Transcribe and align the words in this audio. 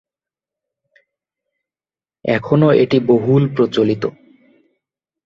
এখনো 2.25 2.67
এটি 2.73 2.97
বহুল 3.07 3.43
প্রচলিত। 3.55 4.03